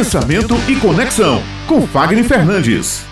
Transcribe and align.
Pensamento 0.00 0.54
e 0.66 0.80
Conexão, 0.80 1.42
com 1.68 1.86
Fagner 1.86 2.24
Fernandes. 2.24 3.04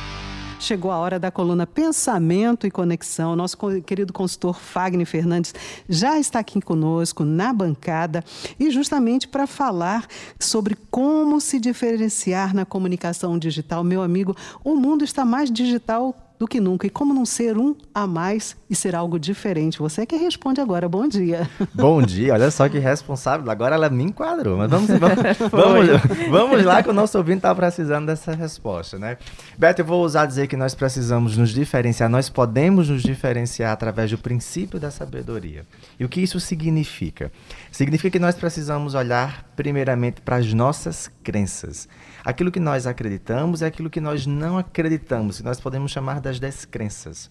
Chegou 0.58 0.90
a 0.90 0.96
hora 0.96 1.18
da 1.18 1.30
coluna 1.30 1.66
Pensamento 1.66 2.66
e 2.66 2.70
Conexão. 2.70 3.36
Nosso 3.36 3.58
querido 3.82 4.10
consultor 4.10 4.58
Fagner 4.58 5.06
Fernandes 5.06 5.54
já 5.86 6.18
está 6.18 6.38
aqui 6.38 6.58
conosco 6.62 7.26
na 7.26 7.52
bancada 7.52 8.24
e 8.58 8.70
justamente 8.70 9.28
para 9.28 9.46
falar 9.46 10.06
sobre 10.40 10.78
como 10.90 11.42
se 11.42 11.60
diferenciar 11.60 12.54
na 12.54 12.64
comunicação 12.64 13.38
digital. 13.38 13.84
Meu 13.84 14.00
amigo, 14.00 14.34
o 14.64 14.74
mundo 14.74 15.04
está 15.04 15.26
mais 15.26 15.50
digital 15.50 16.16
do 16.38 16.46
que 16.46 16.60
nunca. 16.60 16.86
E 16.86 16.90
como 16.90 17.12
não 17.12 17.26
ser 17.26 17.58
um 17.58 17.74
a 17.92 18.06
mais 18.06 18.56
e 18.70 18.74
ser 18.74 18.94
algo 18.94 19.18
diferente? 19.18 19.78
Você 19.78 20.02
é 20.02 20.06
que 20.06 20.16
responde 20.16 20.60
agora. 20.60 20.88
Bom 20.88 21.08
dia. 21.08 21.48
Bom 21.74 22.00
dia. 22.00 22.32
Olha 22.32 22.50
só 22.50 22.68
que 22.68 22.78
responsável. 22.78 23.50
Agora 23.50 23.74
ela 23.74 23.90
me 23.90 24.04
enquadrou. 24.04 24.56
Mas 24.56 24.70
vamos, 24.70 24.88
vamos, 25.50 26.30
vamos, 26.30 26.64
lá 26.64 26.82
que 26.82 26.90
o 26.90 26.92
nosso 26.92 27.18
ouvinte 27.18 27.38
está 27.38 27.54
precisando 27.54 28.06
dessa 28.06 28.34
resposta, 28.34 28.98
né? 28.98 29.18
Beto, 29.56 29.82
eu 29.82 29.84
vou 29.84 30.04
usar 30.04 30.26
dizer 30.26 30.46
que 30.46 30.56
nós 30.56 30.74
precisamos 30.74 31.36
nos 31.36 31.50
diferenciar. 31.50 32.08
Nós 32.08 32.28
podemos 32.28 32.88
nos 32.88 33.02
diferenciar 33.02 33.72
através 33.72 34.10
do 34.10 34.18
princípio 34.18 34.78
da 34.78 34.90
sabedoria. 34.90 35.66
E 35.98 36.04
o 36.04 36.08
que 36.08 36.20
isso 36.20 36.38
significa? 36.38 37.32
Significa 37.72 38.10
que 38.10 38.18
nós 38.18 38.36
precisamos 38.36 38.94
olhar 38.94 39.44
primeiramente 39.56 40.20
para 40.20 40.36
as 40.36 40.52
nossas 40.52 41.10
crenças. 41.22 41.88
Aquilo 42.24 42.50
que 42.50 42.60
nós 42.60 42.86
acreditamos 42.86 43.62
é 43.62 43.66
aquilo 43.66 43.88
que 43.88 44.00
nós 44.00 44.26
não 44.26 44.58
acreditamos, 44.58 45.38
que 45.38 45.44
nós 45.44 45.58
podemos 45.58 45.90
chamar 45.90 46.20
das 46.28 46.38
descrenças. 46.38 47.30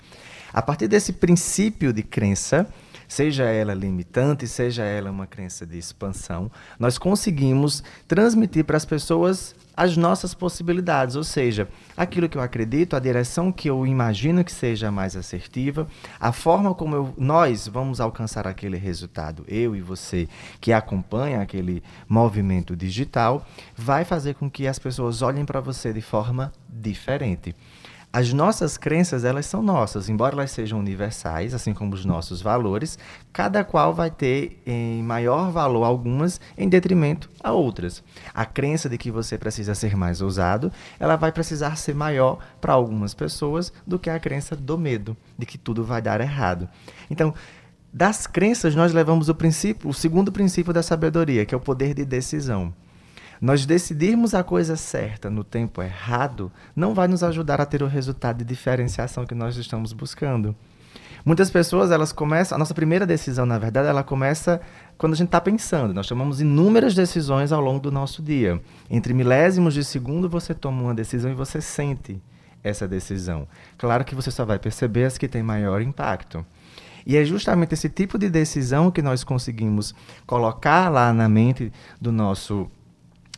A 0.51 0.61
partir 0.61 0.87
desse 0.87 1.13
princípio 1.13 1.93
de 1.93 2.01
crença, 2.01 2.67
seja 3.07 3.43
ela 3.43 3.73
limitante, 3.73 4.47
seja 4.47 4.83
ela 4.83 5.11
uma 5.11 5.27
crença 5.27 5.65
de 5.65 5.77
expansão, 5.77 6.51
nós 6.79 6.97
conseguimos 6.97 7.83
transmitir 8.07 8.65
para 8.65 8.77
as 8.77 8.85
pessoas 8.85 9.55
as 9.75 9.95
nossas 9.95 10.33
possibilidades, 10.33 11.15
ou 11.15 11.23
seja, 11.23 11.67
aquilo 11.95 12.27
que 12.27 12.35
eu 12.35 12.41
acredito, 12.41 12.95
a 12.95 12.99
direção 12.99 13.51
que 13.51 13.69
eu 13.69 13.85
imagino 13.85 14.43
que 14.43 14.51
seja 14.51 14.89
mais 14.89 15.15
assertiva, 15.15 15.87
a 16.19 16.31
forma 16.31 16.73
como 16.73 16.95
eu, 16.95 17.13
nós 17.15 17.67
vamos 17.67 18.01
alcançar 18.01 18.47
aquele 18.47 18.75
resultado, 18.75 19.45
eu 19.47 19.75
e 19.75 19.81
você 19.81 20.27
que 20.59 20.73
acompanha 20.73 21.41
aquele 21.43 21.83
movimento 22.09 22.75
digital, 22.75 23.45
vai 23.75 24.03
fazer 24.03 24.33
com 24.33 24.49
que 24.49 24.65
as 24.65 24.79
pessoas 24.79 25.21
olhem 25.21 25.45
para 25.45 25.61
você 25.61 25.93
de 25.93 26.01
forma 26.01 26.51
diferente. 26.67 27.55
As 28.17 28.33
nossas 28.33 28.77
crenças, 28.79 29.23
elas 29.23 29.45
são 29.45 29.61
nossas, 29.61 30.09
embora 30.09 30.33
elas 30.33 30.49
sejam 30.49 30.79
universais, 30.79 31.53
assim 31.53 31.71
como 31.71 31.93
os 31.93 32.03
nossos 32.03 32.41
valores, 32.41 32.97
cada 33.31 33.63
qual 33.63 33.93
vai 33.93 34.09
ter 34.09 34.59
em 34.65 35.03
maior 35.03 35.51
valor 35.51 35.83
algumas 35.83 36.41
em 36.57 36.67
detrimento 36.67 37.29
a 37.43 37.51
outras. 37.51 38.03
A 38.33 38.43
crença 38.43 38.89
de 38.89 38.97
que 38.97 39.11
você 39.11 39.37
precisa 39.37 39.75
ser 39.75 39.95
mais 39.95 40.19
ousado, 40.19 40.71
ela 40.99 41.15
vai 41.15 41.31
precisar 41.31 41.75
ser 41.75 41.93
maior 41.93 42.39
para 42.59 42.73
algumas 42.73 43.13
pessoas 43.13 43.71
do 43.85 43.99
que 43.99 44.09
a 44.09 44.19
crença 44.19 44.55
do 44.55 44.79
medo, 44.79 45.15
de 45.37 45.45
que 45.45 45.59
tudo 45.59 45.83
vai 45.83 46.01
dar 46.01 46.19
errado. 46.19 46.67
Então, 47.11 47.35
das 47.93 48.25
crenças 48.25 48.73
nós 48.73 48.93
levamos 48.93 49.29
o 49.29 49.35
princípio, 49.35 49.87
o 49.87 49.93
segundo 49.93 50.31
princípio 50.31 50.73
da 50.73 50.81
sabedoria, 50.81 51.45
que 51.45 51.53
é 51.53 51.57
o 51.57 51.61
poder 51.61 51.93
de 51.93 52.03
decisão. 52.03 52.73
Nós 53.39 53.65
decidirmos 53.65 54.33
a 54.33 54.43
coisa 54.43 54.75
certa 54.75 55.29
no 55.29 55.43
tempo 55.43 55.81
errado 55.81 56.51
não 56.75 56.93
vai 56.93 57.07
nos 57.07 57.23
ajudar 57.23 57.61
a 57.61 57.65
ter 57.65 57.83
o 57.83 57.87
resultado 57.87 58.39
de 58.39 58.45
diferenciação 58.45 59.25
que 59.25 59.35
nós 59.35 59.55
estamos 59.57 59.93
buscando. 59.93 60.55
Muitas 61.23 61.49
pessoas, 61.49 61.91
elas 61.91 62.13
começam, 62.13 62.55
a 62.55 62.59
nossa 62.59 62.73
primeira 62.73 63.05
decisão, 63.05 63.45
na 63.45 63.59
verdade, 63.59 63.87
ela 63.87 64.03
começa 64.03 64.61
quando 64.97 65.13
a 65.13 65.15
gente 65.15 65.27
está 65.27 65.41
pensando. 65.41 65.93
Nós 65.93 66.07
tomamos 66.07 66.39
inúmeras 66.39 66.95
decisões 66.95 67.51
ao 67.51 67.59
longo 67.59 67.79
do 67.79 67.91
nosso 67.91 68.21
dia. 68.23 68.61
Entre 68.89 69.13
milésimos 69.13 69.73
de 69.73 69.83
segundo, 69.83 70.29
você 70.29 70.53
toma 70.53 70.81
uma 70.81 70.95
decisão 70.95 71.29
e 71.29 71.35
você 71.35 71.59
sente 71.59 72.21
essa 72.63 72.87
decisão. 72.87 73.47
Claro 73.77 74.05
que 74.05 74.15
você 74.15 74.31
só 74.31 74.45
vai 74.45 74.57
perceber 74.57 75.03
as 75.03 75.17
que 75.17 75.27
têm 75.27 75.43
maior 75.43 75.81
impacto. 75.81 76.45
E 77.05 77.15
é 77.15 77.23
justamente 77.23 77.73
esse 77.73 77.89
tipo 77.89 78.17
de 78.17 78.29
decisão 78.29 78.89
que 78.91 79.01
nós 79.01 79.23
conseguimos 79.23 79.93
colocar 80.25 80.89
lá 80.89 81.13
na 81.13 81.27
mente 81.27 81.71
do 81.99 82.11
nosso 82.11 82.69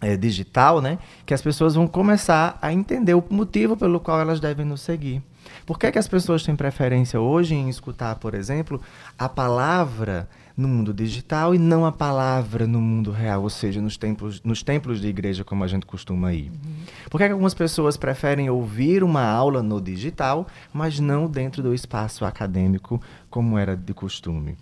é, 0.02 0.16
digital, 0.16 0.82
né, 0.82 0.98
que 1.26 1.34
as 1.34 1.42
pessoas 1.42 1.76
vão 1.76 1.88
começar 1.88 2.58
a 2.62 2.72
entender 2.72 3.14
o 3.14 3.24
motivo 3.30 3.76
pelo 3.76 4.00
qual 4.00 4.20
elas 4.20 4.40
devem 4.40 4.66
nos 4.66 4.82
seguir. 4.82 5.22
Por 5.66 5.78
que, 5.78 5.88
é 5.88 5.92
que 5.92 6.00
as 6.00 6.08
pessoas 6.08 6.44
têm 6.44 6.56
preferência 6.56 7.20
hoje 7.20 7.56
em 7.56 7.70
escutar, 7.70 8.16
por 8.16 8.34
exemplo, 8.34 8.82
a 9.18 9.28
palavra 9.28 10.28
no 10.60 10.68
mundo 10.68 10.94
digital 10.94 11.56
e 11.56 11.58
não 11.58 11.86
a 11.86 11.92
palavra 11.92 12.68
no 12.68 12.82
mundo 12.82 13.12
real, 13.12 13.44
ou 13.44 13.50
seja, 13.50 13.82
nos 13.82 13.96
templos, 13.96 14.42
nos 14.44 14.62
templos 14.62 15.00
de 15.00 15.08
igreja, 15.08 15.44
como 15.44 15.64
a 15.64 15.68
gente 15.68 15.86
costuma 15.86 16.34
ir? 16.34 16.50
Uhum. 16.50 16.84
Por 17.10 17.18
que, 17.18 17.24
é 17.24 17.28
que 17.28 17.32
algumas 17.32 17.54
pessoas 17.54 17.96
preferem 17.96 18.50
ouvir 18.50 19.04
uma 19.04 19.24
aula 19.24 19.64
no 19.64 19.80
digital, 19.80 20.46
mas 20.74 21.00
não 21.00 21.28
dentro 21.28 21.64
do 21.64 21.74
espaço 21.74 22.26
acadêmico, 22.26 23.02
como 23.30 23.58
era 23.58 23.76
de 23.76 23.94
costume? 23.94 24.58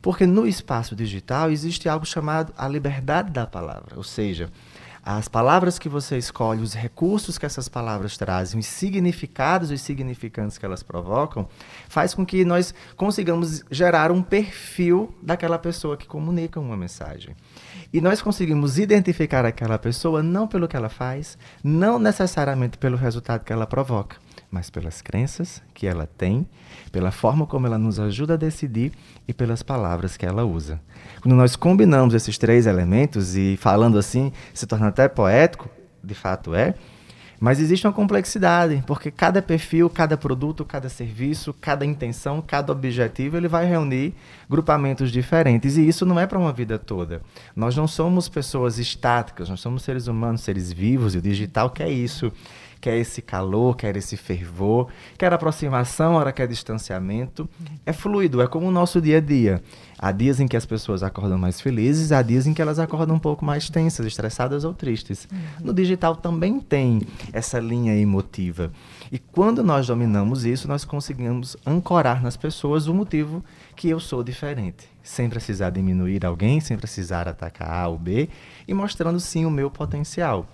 Porque 0.00 0.26
no 0.26 0.46
espaço 0.46 0.96
digital 0.96 1.50
existe 1.50 1.88
algo 1.88 2.06
chamado 2.06 2.52
a 2.56 2.66
liberdade 2.68 3.30
da 3.30 3.46
palavra, 3.46 3.96
ou 3.96 4.04
seja, 4.04 4.50
as 5.04 5.26
palavras 5.26 5.80
que 5.80 5.88
você 5.88 6.16
escolhe, 6.16 6.62
os 6.62 6.74
recursos 6.74 7.36
que 7.36 7.44
essas 7.44 7.68
palavras 7.68 8.16
trazem, 8.16 8.60
os 8.60 8.66
significados 8.66 9.72
e 9.72 9.76
significantes 9.76 10.56
que 10.56 10.64
elas 10.64 10.84
provocam, 10.84 11.48
faz 11.88 12.14
com 12.14 12.24
que 12.24 12.44
nós 12.44 12.72
consigamos 12.96 13.64
gerar 13.68 14.12
um 14.12 14.22
perfil 14.22 15.12
daquela 15.20 15.58
pessoa 15.58 15.96
que 15.96 16.06
comunica 16.06 16.60
uma 16.60 16.76
mensagem. 16.76 17.34
E 17.92 18.00
nós 18.00 18.22
conseguimos 18.22 18.78
identificar 18.78 19.44
aquela 19.44 19.76
pessoa 19.76 20.22
não 20.22 20.46
pelo 20.46 20.68
que 20.68 20.76
ela 20.76 20.88
faz, 20.88 21.36
não 21.64 21.98
necessariamente 21.98 22.78
pelo 22.78 22.96
resultado 22.96 23.42
que 23.42 23.52
ela 23.52 23.66
provoca, 23.66 24.16
mas 24.52 24.68
pelas 24.68 25.00
crenças 25.00 25.62
que 25.72 25.86
ela 25.86 26.06
tem, 26.06 26.46
pela 26.92 27.10
forma 27.10 27.46
como 27.46 27.66
ela 27.66 27.78
nos 27.78 27.98
ajuda 27.98 28.34
a 28.34 28.36
decidir 28.36 28.92
e 29.26 29.32
pelas 29.32 29.62
palavras 29.62 30.18
que 30.18 30.26
ela 30.26 30.44
usa. 30.44 30.78
Quando 31.22 31.34
nós 31.34 31.56
combinamos 31.56 32.12
esses 32.12 32.36
três 32.36 32.66
elementos, 32.66 33.34
e 33.34 33.56
falando 33.56 33.98
assim, 33.98 34.30
se 34.52 34.66
torna 34.66 34.88
até 34.88 35.08
poético, 35.08 35.70
de 36.04 36.14
fato 36.14 36.54
é, 36.54 36.74
mas 37.40 37.58
existe 37.58 37.86
uma 37.86 37.92
complexidade, 37.92 38.84
porque 38.86 39.10
cada 39.10 39.42
perfil, 39.42 39.90
cada 39.90 40.16
produto, 40.16 40.64
cada 40.64 40.88
serviço, 40.88 41.52
cada 41.54 41.84
intenção, 41.84 42.40
cada 42.40 42.70
objetivo, 42.70 43.36
ele 43.36 43.48
vai 43.48 43.66
reunir 43.66 44.14
grupamentos 44.48 45.10
diferentes. 45.10 45.76
E 45.76 45.88
isso 45.88 46.06
não 46.06 46.20
é 46.20 46.24
para 46.24 46.38
uma 46.38 46.52
vida 46.52 46.78
toda. 46.78 47.20
Nós 47.56 47.74
não 47.74 47.88
somos 47.88 48.28
pessoas 48.28 48.78
estáticas, 48.78 49.48
nós 49.48 49.58
somos 49.58 49.82
seres 49.82 50.06
humanos, 50.06 50.42
seres 50.42 50.70
vivos, 50.70 51.16
e 51.16 51.18
o 51.18 51.22
digital 51.22 51.70
quer 51.70 51.88
isso 51.88 52.30
quer 52.82 52.96
esse 52.96 53.22
calor, 53.22 53.76
quer 53.76 53.96
esse 53.96 54.16
fervor, 54.16 54.88
quer 55.16 55.32
aproximação, 55.32 56.14
hora 56.14 56.32
quer 56.32 56.48
distanciamento. 56.48 57.48
É 57.86 57.92
fluido, 57.92 58.42
é 58.42 58.48
como 58.48 58.66
o 58.66 58.72
nosso 58.72 59.00
dia 59.00 59.18
a 59.18 59.20
dia. 59.20 59.62
Há 59.96 60.10
dias 60.10 60.40
em 60.40 60.48
que 60.48 60.56
as 60.56 60.66
pessoas 60.66 61.04
acordam 61.04 61.38
mais 61.38 61.60
felizes, 61.60 62.10
há 62.10 62.20
dias 62.22 62.44
em 62.44 62.52
que 62.52 62.60
elas 62.60 62.80
acordam 62.80 63.14
um 63.14 63.20
pouco 63.20 63.44
mais 63.44 63.70
tensas, 63.70 64.04
estressadas 64.04 64.64
ou 64.64 64.74
tristes. 64.74 65.28
Uhum. 65.30 65.66
No 65.66 65.72
digital 65.72 66.16
também 66.16 66.58
tem 66.58 67.02
essa 67.32 67.60
linha 67.60 67.96
emotiva. 67.96 68.72
E 69.12 69.18
quando 69.20 69.62
nós 69.62 69.86
dominamos 69.86 70.44
isso, 70.44 70.66
nós 70.66 70.84
conseguimos 70.84 71.56
ancorar 71.64 72.20
nas 72.20 72.36
pessoas 72.36 72.88
o 72.88 72.94
motivo 72.94 73.44
que 73.76 73.88
eu 73.90 74.00
sou 74.00 74.24
diferente, 74.24 74.88
sem 75.04 75.28
precisar 75.28 75.70
diminuir 75.70 76.26
alguém, 76.26 76.58
sem 76.58 76.76
precisar 76.76 77.28
atacar 77.28 77.70
A 77.70 77.86
ou 77.86 77.96
B, 77.96 78.28
e 78.66 78.74
mostrando 78.74 79.20
sim 79.20 79.46
o 79.46 79.50
meu 79.50 79.70
potencial. 79.70 80.48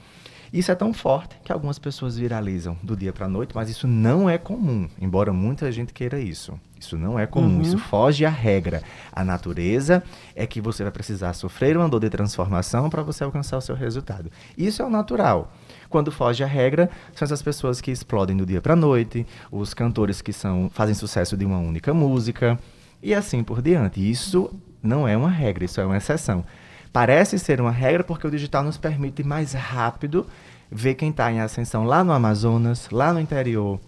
Isso 0.52 0.72
é 0.72 0.74
tão 0.74 0.92
forte 0.92 1.36
que 1.44 1.52
algumas 1.52 1.78
pessoas 1.78 2.16
viralizam 2.16 2.76
do 2.82 2.96
dia 2.96 3.12
para 3.12 3.26
a 3.26 3.28
noite, 3.28 3.52
mas 3.54 3.68
isso 3.68 3.86
não 3.86 4.28
é 4.28 4.38
comum, 4.38 4.88
embora 5.00 5.32
muita 5.32 5.70
gente 5.70 5.92
queira 5.92 6.18
isso. 6.18 6.58
Isso 6.78 6.96
não 6.96 7.18
é 7.18 7.26
comum, 7.26 7.56
uhum. 7.56 7.62
isso 7.62 7.76
foge 7.76 8.24
à 8.24 8.30
regra. 8.30 8.82
A 9.12 9.24
natureza 9.24 10.02
é 10.34 10.46
que 10.46 10.60
você 10.60 10.82
vai 10.84 10.92
precisar 10.92 11.32
sofrer 11.32 11.76
uma 11.76 11.88
dor 11.88 12.00
de 12.00 12.08
transformação 12.08 12.88
para 12.88 13.02
você 13.02 13.24
alcançar 13.24 13.56
o 13.56 13.60
seu 13.60 13.74
resultado. 13.74 14.30
Isso 14.56 14.80
é 14.80 14.84
o 14.84 14.90
natural. 14.90 15.52
Quando 15.88 16.12
foge 16.12 16.44
à 16.44 16.46
regra, 16.46 16.88
são 17.14 17.26
essas 17.26 17.42
pessoas 17.42 17.80
que 17.80 17.90
explodem 17.90 18.36
do 18.36 18.46
dia 18.46 18.60
para 18.60 18.74
a 18.74 18.76
noite, 18.76 19.26
os 19.50 19.74
cantores 19.74 20.22
que 20.22 20.32
são, 20.32 20.70
fazem 20.72 20.94
sucesso 20.94 21.36
de 21.36 21.44
uma 21.44 21.58
única 21.58 21.92
música, 21.92 22.58
e 23.02 23.14
assim 23.14 23.42
por 23.42 23.60
diante. 23.60 24.08
Isso 24.08 24.50
não 24.82 25.06
é 25.06 25.16
uma 25.16 25.30
regra, 25.30 25.64
isso 25.64 25.80
é 25.80 25.84
uma 25.84 25.96
exceção. 25.96 26.44
Parece 26.92 27.38
ser 27.38 27.60
uma 27.60 27.70
regra 27.70 28.02
porque 28.02 28.26
o 28.26 28.30
digital 28.30 28.62
nos 28.62 28.76
permite 28.76 29.22
mais 29.22 29.52
rápido 29.52 30.26
ver 30.70 30.94
quem 30.94 31.10
está 31.10 31.30
em 31.32 31.40
ascensão 31.40 31.84
lá 31.84 32.02
no 32.04 32.12
Amazonas, 32.12 32.88
lá 32.90 33.12
no 33.12 33.20
interior 33.20 33.80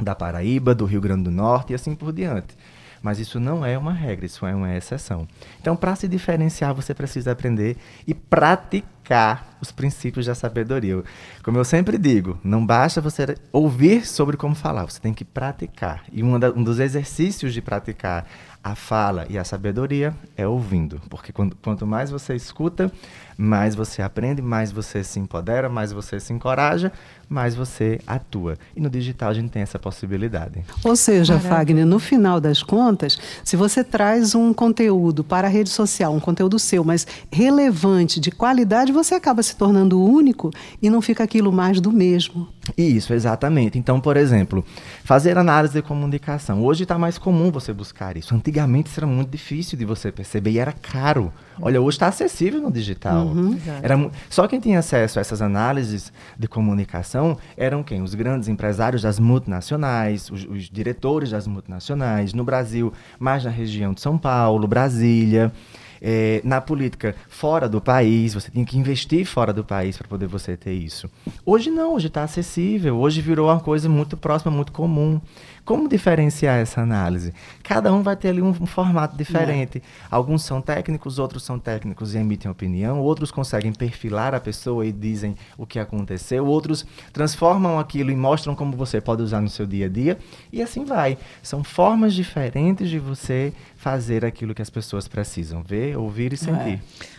da 0.00 0.14
Paraíba, 0.14 0.74
do 0.74 0.84
Rio 0.84 1.00
Grande 1.00 1.24
do 1.24 1.30
Norte 1.30 1.72
e 1.72 1.74
assim 1.74 1.94
por 1.94 2.12
diante. 2.12 2.56
Mas 3.02 3.18
isso 3.18 3.38
não 3.38 3.64
é 3.64 3.76
uma 3.78 3.92
regra, 3.92 4.26
isso 4.26 4.46
é 4.46 4.54
uma 4.54 4.74
exceção. 4.74 5.28
Então, 5.60 5.76
para 5.76 5.94
se 5.94 6.08
diferenciar, 6.08 6.74
você 6.74 6.94
precisa 6.94 7.32
aprender 7.32 7.76
e 8.06 8.14
praticar 8.14 8.95
praticar 9.06 9.56
os 9.60 9.70
princípios 9.70 10.26
da 10.26 10.34
sabedoria. 10.34 11.02
Como 11.42 11.56
eu 11.56 11.64
sempre 11.64 11.96
digo, 11.96 12.38
não 12.42 12.64
basta 12.64 13.00
você 13.00 13.36
ouvir 13.52 14.06
sobre 14.06 14.36
como 14.36 14.54
falar, 14.54 14.84
você 14.84 15.00
tem 15.00 15.14
que 15.14 15.24
praticar. 15.24 16.04
E 16.12 16.22
um, 16.22 16.38
da, 16.38 16.50
um 16.50 16.62
dos 16.62 16.78
exercícios 16.78 17.54
de 17.54 17.62
praticar 17.62 18.26
a 18.62 18.74
fala 18.74 19.26
e 19.30 19.38
a 19.38 19.44
sabedoria 19.44 20.12
é 20.36 20.46
ouvindo. 20.46 21.00
Porque 21.08 21.32
quando, 21.32 21.56
quanto 21.62 21.86
mais 21.86 22.10
você 22.10 22.34
escuta, 22.34 22.90
mais 23.38 23.76
você 23.76 24.02
aprende, 24.02 24.42
mais 24.42 24.72
você 24.72 25.04
se 25.04 25.20
empodera, 25.20 25.68
mais 25.68 25.92
você 25.92 26.18
se 26.18 26.32
encoraja, 26.32 26.90
mais 27.28 27.54
você 27.54 28.00
atua. 28.04 28.56
E 28.74 28.80
no 28.80 28.90
digital 28.90 29.30
a 29.30 29.34
gente 29.34 29.50
tem 29.50 29.62
essa 29.62 29.78
possibilidade. 29.78 30.64
Ou 30.82 30.96
seja, 30.96 31.34
Maravilha. 31.34 31.56
Fagner, 31.56 31.86
no 31.86 32.00
final 32.00 32.40
das 32.40 32.60
contas, 32.60 33.16
se 33.44 33.54
você 33.56 33.84
traz 33.84 34.34
um 34.34 34.52
conteúdo 34.52 35.22
para 35.22 35.46
a 35.46 35.50
rede 35.50 35.70
social, 35.70 36.12
um 36.12 36.20
conteúdo 36.20 36.58
seu, 36.58 36.82
mas 36.82 37.06
relevante, 37.30 38.18
de 38.18 38.32
qualidade, 38.32 38.90
você 38.96 39.14
acaba 39.14 39.42
se 39.42 39.54
tornando 39.54 40.02
único 40.02 40.50
e 40.82 40.90
não 40.90 41.00
fica 41.00 41.22
aquilo 41.22 41.52
mais 41.52 41.80
do 41.80 41.92
mesmo. 41.92 42.48
Isso, 42.76 43.12
exatamente. 43.12 43.78
Então, 43.78 44.00
por 44.00 44.16
exemplo, 44.16 44.64
fazer 45.04 45.38
análise 45.38 45.74
de 45.74 45.82
comunicação. 45.82 46.64
Hoje 46.64 46.82
está 46.82 46.98
mais 46.98 47.18
comum 47.18 47.50
você 47.50 47.72
buscar 47.72 48.16
isso. 48.16 48.34
Antigamente 48.34 48.90
isso 48.90 48.98
era 48.98 49.06
muito 49.06 49.30
difícil 49.30 49.78
de 49.78 49.84
você 49.84 50.10
perceber 50.10 50.50
e 50.50 50.58
era 50.58 50.72
caro. 50.72 51.32
Olha, 51.60 51.80
hoje 51.80 51.96
está 51.96 52.08
acessível 52.08 52.60
no 52.60 52.72
digital. 52.72 53.26
Uhum. 53.26 53.58
Era, 53.82 54.10
só 54.28 54.48
quem 54.48 54.58
tinha 54.58 54.78
acesso 54.78 55.18
a 55.18 55.20
essas 55.20 55.40
análises 55.40 56.12
de 56.38 56.48
comunicação 56.48 57.38
eram 57.56 57.82
quem? 57.82 58.02
Os 58.02 58.14
grandes 58.14 58.48
empresários 58.48 59.02
das 59.02 59.18
multinacionais, 59.18 60.30
os, 60.30 60.44
os 60.44 60.64
diretores 60.64 61.30
das 61.30 61.46
multinacionais. 61.46 62.32
No 62.34 62.44
Brasil, 62.44 62.92
mais 63.18 63.44
na 63.44 63.50
região 63.50 63.92
de 63.92 64.00
São 64.00 64.18
Paulo, 64.18 64.66
Brasília 64.66 65.52
é, 66.00 66.40
na 66.44 66.60
política 66.60 67.14
fora 67.28 67.68
do 67.68 67.80
país, 67.80 68.34
você 68.34 68.50
tem 68.50 68.64
que 68.64 68.78
investir 68.78 69.26
fora 69.26 69.52
do 69.52 69.64
país 69.64 69.96
para 69.96 70.08
poder 70.08 70.26
você 70.26 70.56
ter 70.56 70.72
isso. 70.72 71.10
Hoje 71.44 71.70
não, 71.70 71.94
hoje 71.94 72.08
está 72.08 72.22
acessível, 72.22 72.96
hoje 72.96 73.20
virou 73.20 73.48
uma 73.48 73.60
coisa 73.60 73.88
muito 73.88 74.16
próxima, 74.16 74.50
muito 74.50 74.72
comum. 74.72 75.20
Como 75.64 75.88
diferenciar 75.88 76.58
essa 76.58 76.80
análise? 76.80 77.34
Cada 77.64 77.92
um 77.92 78.00
vai 78.00 78.14
ter 78.14 78.28
ali 78.28 78.40
um, 78.40 78.50
um 78.50 78.66
formato 78.66 79.16
diferente. 79.16 79.78
É. 79.78 80.06
Alguns 80.08 80.44
são 80.44 80.60
técnicos, 80.60 81.18
outros 81.18 81.42
são 81.42 81.58
técnicos 81.58 82.14
e 82.14 82.18
emitem 82.18 82.48
opinião, 82.48 83.00
outros 83.00 83.32
conseguem 83.32 83.72
perfilar 83.72 84.32
a 84.32 84.38
pessoa 84.38 84.86
e 84.86 84.92
dizem 84.92 85.34
o 85.58 85.66
que 85.66 85.80
aconteceu, 85.80 86.46
outros 86.46 86.86
transformam 87.12 87.80
aquilo 87.80 88.12
e 88.12 88.16
mostram 88.16 88.54
como 88.54 88.76
você 88.76 89.00
pode 89.00 89.22
usar 89.22 89.40
no 89.40 89.48
seu 89.48 89.66
dia 89.66 89.86
a 89.86 89.88
dia, 89.88 90.18
e 90.52 90.62
assim 90.62 90.84
vai. 90.84 91.18
São 91.42 91.64
formas 91.64 92.14
diferentes 92.14 92.88
de 92.88 93.00
você 93.00 93.52
fazer 93.76 94.24
aquilo 94.24 94.54
que 94.54 94.62
as 94.62 94.70
pessoas 94.70 95.08
precisam 95.08 95.62
ver, 95.86 95.96
ouvir 95.96 96.32
e 96.32 96.36
sentir. 96.36 96.80
É. 97.02 97.16